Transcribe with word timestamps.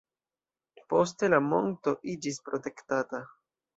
Poste 0.93 1.29
la 1.33 1.39
monto 1.49 1.95
iĝis 2.15 2.41
protektata. 2.49 3.21